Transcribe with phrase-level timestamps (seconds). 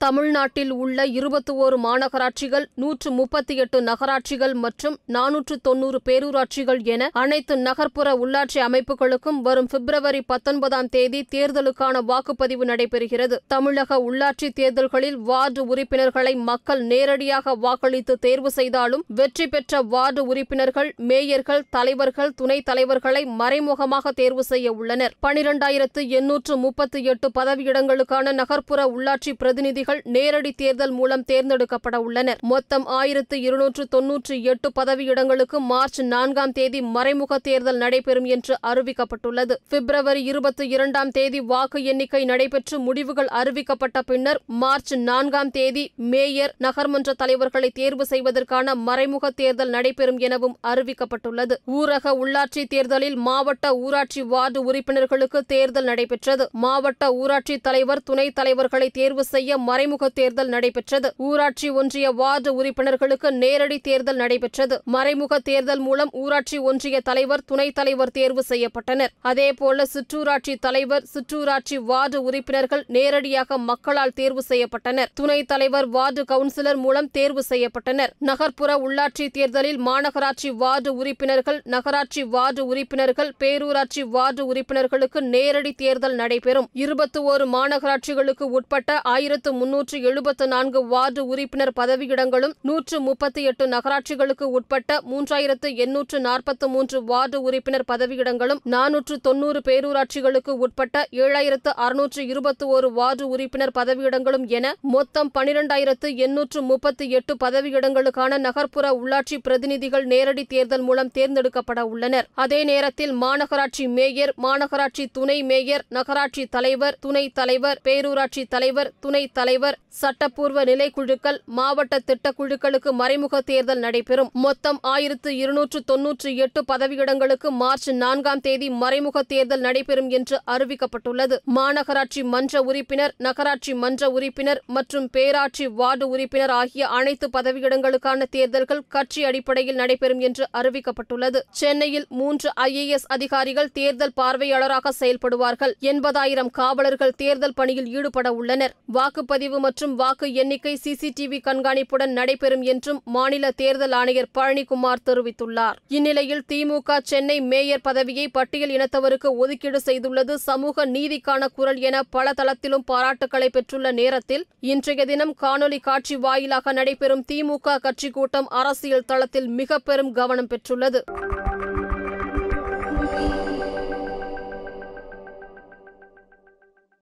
[0.00, 7.56] தமிழ்நாட்டில் உள்ள இருபத்தி ஓரு மாநகராட்சிகள் நூற்று முப்பத்தி எட்டு நகராட்சிகள் மற்றும் நானூற்று தொன்னூறு பேரூராட்சிகள் என அனைத்து
[7.56, 13.38] நகர்ப்புற உள்ளாட்சி அமைப்புகளுக்கும் வரும் பிப்ரவரி பத்தொன்பதாம் தேதி தேர்தலுக்கான வாக்குப்பதிவு நடைபெறுகிறது.
[13.46, 21.66] தமிழக உள்ளாட்சி தேர்தல்களில் வார்டு உறுப்பினர்களை மக்கள் நேரடியாக வாக்களித்து தேர்வு செய்தாலும் வெற்றி பெற்ற வார்டு உறுப்பினர்கள் மேயர்கள்
[21.70, 25.14] தலைவர்கள் துணைத் தலைவர்களை மறைமுகமாக தேர்வு செய்ய உள்ளனர்.
[25.26, 32.38] பனிரெண்டாயிரத்து எண்ணூற்று முப்பத்தி எட்டு பதவியிடங்களுக்கான நகர்ப்புற உள்ளாட்சி பிரதிநிதிகள் நேரடி தேர்தல் மூலம் தேர்ந்தெடுக்கப்பட உள்ளனர்.
[32.40, 39.52] மொத்தம் ஆயிரத்து இருநூற்று தொன்னூற்றி எட்டு பதவியிடங்களுக்கு மார்ச் நான்காம் தேதி மறைமுக தேர்தல் நடைபெறும் என்று அறிவிக்கப்பட்டுள்ளது.
[39.68, 47.12] பிப்ரவரி இருபத்தி இரண்டாம் தேதி வாக்கு எண்ணிக்கை நடைபெற்று முடிவுகள் அறிவிக்கப்பட்ட பின்னர் மார்ச் நான்காம் தேதி மேயர் நகர்மன்ற
[47.16, 51.52] தலைவர்களை தேர்வு செய்வதற்கான மறைமுக தேர்தல் நடைபெறும் எனவும் அறிவிக்கப்பட்டுள்ளது.
[51.66, 56.48] ஊரக உள்ளாட்சி தேர்தலில் மாவட்ட ஊராட்சி வார்டு உறுப்பினர்களுக்கு தேர்தல் நடைபெற்றது.
[56.52, 61.12] மாவட்ட ஊராட்சி தலைவர் துணைத் தலைவர்களை தேர்வு செய்ய மறைமுக தேர்தல் நடைபெற்றது.
[61.16, 64.80] ஊராட்சி ஒன்றிய வார்டு உறுப்பினர்களுக்கு நேரடி தேர்தல் நடைபெற்றது.
[64.84, 69.12] மறைமுக தேர்தல் மூலம் ஊராட்சி ஒன்றிய தலைவர் துணைத் தலைவர் தேர்வு செய்யப்பட்டனர்.
[69.20, 75.06] அதேபோல சிற்றூராட்சி தலைவர் சிற்றூராட்சி வார்டு உறுப்பினர்கள் நேரடியாக மக்களால் தேர்வு செய்யப்பட்டனர்.
[75.14, 78.12] துணைத் தலைவர் வார்டு கவுன்சிலர் மூலம் தேர்வு செய்யப்பட்டனர்.
[78.18, 86.70] நகர்ப்புற உள்ளாட்சி தேர்தலில் மாநகராட்சி வார்டு உறுப்பினர்கள் நகராட்சி வார்டு உறுப்பினர்கள் பேரூராட்சி வார்டு உறுப்பினர்களுக்கு நேரடி தேர்தல் நடைபெறும்.
[86.72, 94.46] இருபத்தி ஓரு மாநகராட்சிகளுக்கு உட்பட்ட ஆயிரத்து முன்னூற்று எழுபத்து நான்கு வார்டு உறுப்பினர் பதவியிடங்களும் நூற்று முப்பத்தி எட்டு நகராட்சிகளுக்கு
[94.56, 102.66] உட்பட்ட மூன்றாயிரத்து எண்ணூற்று நாற்பத்து மூன்று வார்டு உறுப்பினர் பதவியிடங்களும் நானூற்று தொன்னூறு பேரூராட்சிகளுக்கு உட்பட்ட ஏழாயிரத்து அறுநூற்று இருபத்தி
[102.76, 110.46] ஒரு வார்டு உறுப்பினர் பதவியிடங்களும் என மொத்தம் பனிரெண்டாயிரத்து எண்ணூற்று முப்பத்தி எட்டு பதவியிடங்களுக்கான நகர்ப்புற உள்ளாட்சி பிரதிநிதிகள் நேரடி
[110.54, 112.28] தேர்தல் மூலம் தேர்ந்தெடுக்கப்பட உள்ளனர்.
[112.46, 119.58] அதே நேரத்தில் மாநகராட்சி மேயர் மாநகராட்சி துணை மேயர் நகராட்சி தலைவர் துணைத் தலைவர் பேரூராட்சி தலைவர் துணைத் தலைவர்
[119.88, 124.30] சட்டப்பூர்வ நிலைக்குழுக்கள் மாவட்ட திட்டக்குழுக்களுக்கு மறைமுக தேர்தல் நடைபெறும்.
[124.32, 131.38] மொத்தம் ஆயிரத்து இருநூற்று தொன்னூற்றி எட்டு பதவியிடங்களுக்கு மார்ச் நான்காம் தேதி மறைமுக தேர்தல் நடைபெறும் என்று அறிவிக்கப்பட்டுள்ளது.
[131.56, 139.24] மாநகராட்சி மன்ற உறுப்பினர் நகராட்சி மன்ற உறுப்பினர் மற்றும் பேராட்சி வார்டு உறுப்பினர் ஆகிய அனைத்து பதவியிடங்களுக்கான தேர்தல்கள் கட்சி
[139.24, 141.40] அடிப்படையில் நடைபெறும் என்று அறிவிக்கப்பட்டுள்ளது.
[141.50, 145.74] சென்னையில் மூன்று ஐஏஎஸ் அதிகாரிகள் தேர்தல் பார்வையாளராக செயல்படுவார்கள்.
[145.80, 148.74] எண்பதாயிரம் காவலர்கள் தேர்தல் பணியில் ஈடுபட உள்ளனர்.
[148.94, 155.76] வாக்குப்பதிவு வாக்குப்பதிவு மற்றும் வாக்கு எண்ணிக்கை சிசிடிவி கண்காணிப்புடன் நடைபெறும் என்றும் மாநில தேர்தல் ஆணையர் பழனிக்குமார் தெரிவித்துள்ளார்.
[155.96, 160.34] இந்நிலையில் திமுக சென்னை மேயர் பதவியை பட்டியல் இனத்தவருக்கு ஒதுக்கீடு செய்துள்ளது.
[160.48, 167.26] சமூக நீதிக்கான குரல் என பல தளத்திலும் பாராட்டுக்களை பெற்றுள்ள நேரத்தில் இன்றைய தினம் காணொலி காட்சி வாயிலாக நடைபெறும்
[167.32, 171.02] திமுக கட்சி கூட்டம் அரசியல் தளத்தில் மிக பெரும் கவனம் பெற்றுள்ளது.